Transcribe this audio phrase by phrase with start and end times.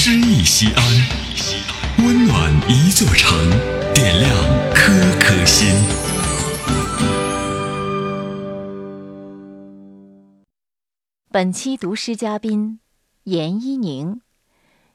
[0.00, 3.36] 诗意西安，温暖一座城，
[3.92, 4.32] 点亮
[4.72, 5.74] 颗颗心。
[11.32, 12.78] 本期读诗嘉宾
[13.24, 14.20] 严一宁，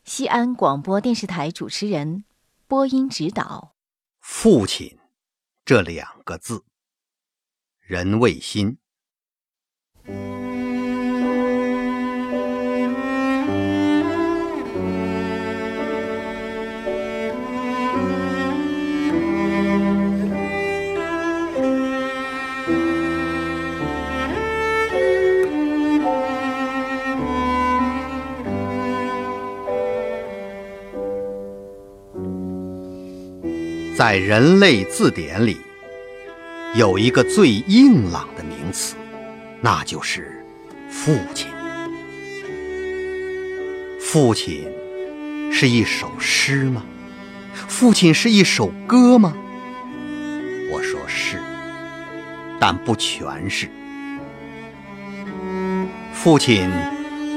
[0.05, 2.23] 西安广播电视台主持人，
[2.65, 3.75] 播音指导。
[4.21, 4.97] 父亲
[5.65, 6.63] 这两个字，
[7.81, 8.77] 人未心。
[33.95, 35.61] 在人类字典里，
[36.73, 38.95] 有一个最硬朗的名词，
[39.61, 40.43] 那就是
[40.89, 41.47] 父亲。
[43.99, 44.67] 父亲
[45.51, 46.83] 是一首诗吗？
[47.67, 49.35] 父亲是一首歌吗？
[50.71, 51.37] 我说是，
[52.59, 53.69] 但不全是。
[56.15, 56.67] 父亲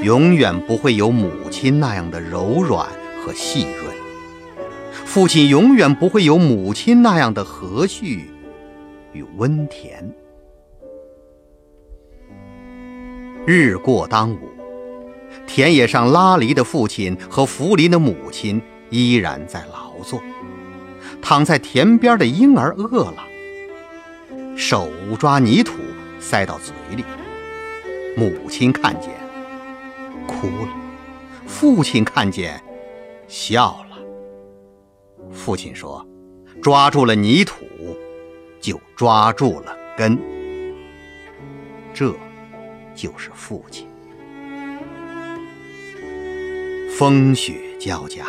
[0.01, 2.87] 永远不会有母亲那样的柔软
[3.23, 3.95] 和细润。
[5.17, 8.19] 父亲永远不会有母亲那样的和煦
[9.13, 10.13] 与温甜。
[13.43, 14.37] 日过当午，
[15.47, 20.21] 田野上拉犁的父亲和扶犁的母亲依然在劳作。
[21.19, 23.23] 躺在田边的婴儿饿了，
[24.55, 25.79] 手抓泥土
[26.19, 27.03] 塞到嘴里，
[28.15, 29.09] 母亲看见
[30.27, 30.69] 哭了，
[31.47, 32.61] 父亲看见
[33.27, 33.86] 笑了。
[35.31, 36.05] 父亲说
[36.61, 37.65] ：“抓住了泥土，
[38.59, 40.17] 就抓住了根。”
[41.93, 42.13] 这，
[42.95, 43.87] 就是父亲。
[46.97, 48.25] 风雪交加，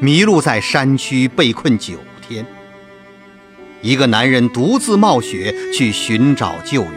[0.00, 2.44] 迷路在山区，被困九天。
[3.80, 6.92] 一个男人独自冒雪去寻找救援。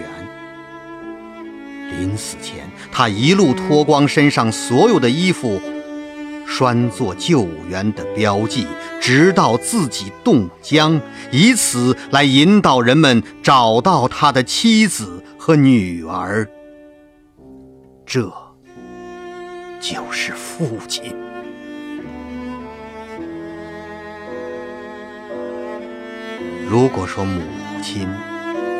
[1.91, 5.61] 临死前，他一路脱光身上所有的衣服。
[6.53, 8.67] 拴作救援的标记，
[9.01, 10.99] 直到自己冻僵，
[11.31, 16.45] 以此来引导人们找到他的妻子和女儿。
[18.05, 18.29] 这
[19.79, 21.15] 就是父亲。
[26.67, 27.41] 如果说母
[27.81, 28.09] 亲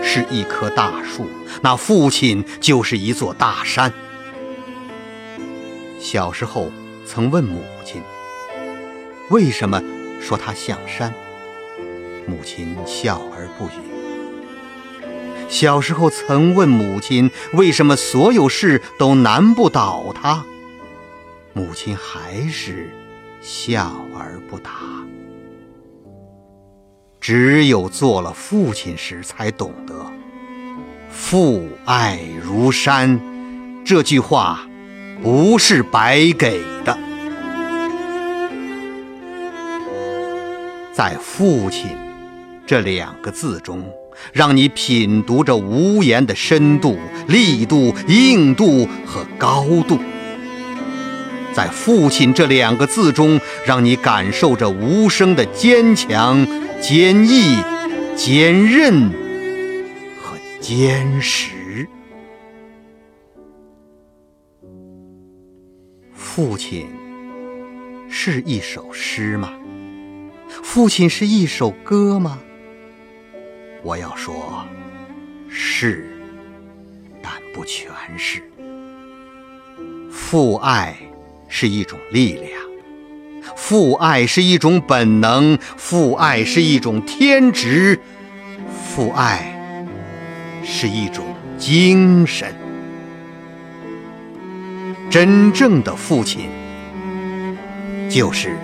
[0.03, 1.25] 是一棵大树，
[1.61, 3.93] 那父亲就是一座大山。
[5.97, 6.69] 小时候。
[7.13, 8.01] 曾问母亲
[9.31, 9.83] ：“为什么
[10.21, 11.13] 说他像山？”
[12.25, 15.11] 母亲笑而不语。
[15.49, 20.45] 小时候曾问母亲：“为什么所有事都难不倒他？”
[21.51, 22.89] 母亲还是
[23.41, 24.71] 笑而不答。
[27.19, 29.93] 只有做了父亲时，才懂得
[31.11, 33.19] “父爱如山”
[33.83, 34.65] 这句话。
[35.23, 36.97] 不是白给的，
[40.91, 41.91] 在“父亲”
[42.65, 43.83] 这两个字中，
[44.33, 49.97] 让你品读着无言的深度、力度、硬度和高度；
[51.53, 56.47] 在“父亲”这两个字中，让你感受着无声的坚强、
[56.81, 57.57] 坚毅、
[58.15, 59.11] 坚韧
[60.19, 61.60] 和坚实。
[66.33, 66.87] 父亲
[68.09, 69.51] 是一首诗吗？
[70.63, 72.39] 父亲是一首歌吗？
[73.83, 74.65] 我要说，
[75.49, 76.09] 是，
[77.21, 78.41] 但不全是。
[80.09, 80.95] 父爱
[81.49, 82.53] 是一种力量，
[83.57, 87.99] 父爱是一种本能，父爱是一种天职，
[88.87, 89.53] 父爱
[90.63, 91.25] 是一种
[91.57, 92.55] 精神。
[95.11, 96.49] 真正的父亲，
[98.09, 98.55] 就是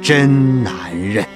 [0.00, 1.35] 真男人。